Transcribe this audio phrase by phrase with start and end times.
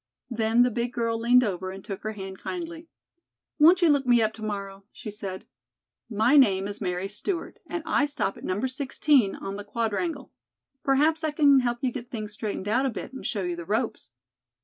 [0.31, 2.87] Then the big girl leaned over and took her hand kindly.
[3.59, 5.45] "Won't you look me up to morrow?" she said.
[6.09, 8.65] "My name is Mary Stewart, and I stop at No.
[8.65, 10.31] 16 on the Quadrangle.
[10.83, 13.63] Perhaps I can help you get things straightened out a bit and show you the
[13.63, 14.09] ropes."